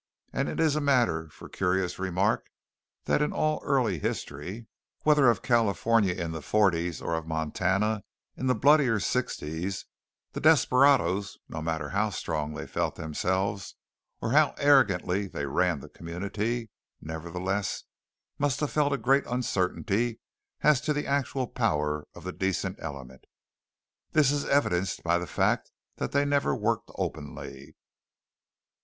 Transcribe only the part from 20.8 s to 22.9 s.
to the actual power of the decent